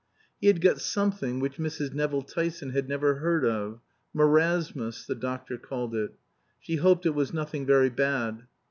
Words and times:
He 0.39 0.47
had 0.47 0.61
got 0.61 0.81
something 0.81 1.39
which 1.39 1.57
Mrs. 1.57 1.93
Nevill 1.93 2.23
Tyson 2.23 2.71
had 2.71 2.89
never 2.89 3.17
heard 3.19 3.45
of 3.45 3.81
"marasmus," 4.15 5.05
the 5.05 5.13
doctor 5.13 5.59
called 5.59 5.93
it. 5.93 6.15
She 6.59 6.77
hoped 6.77 7.05
it 7.05 7.11
was 7.13 7.35
nothing 7.35 7.67
very 7.67 7.91
bad. 7.91 8.47